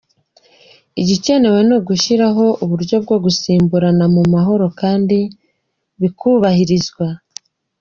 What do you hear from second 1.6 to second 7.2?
ni ugushyiraho uburyo bwo gusimburana mu mahoro kandi bikubahirizwa.